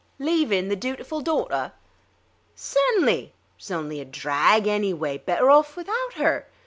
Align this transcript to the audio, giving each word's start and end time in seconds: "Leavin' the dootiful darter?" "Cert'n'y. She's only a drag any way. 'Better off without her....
"Leavin' 0.17 0.67
the 0.67 0.75
dootiful 0.75 1.21
darter?" 1.21 1.73
"Cert'n'y. 2.57 3.33
She's 3.55 3.69
only 3.69 4.01
a 4.01 4.05
drag 4.05 4.65
any 4.65 4.95
way. 4.95 5.17
'Better 5.19 5.51
off 5.51 5.75
without 5.77 6.13
her.... 6.15 6.47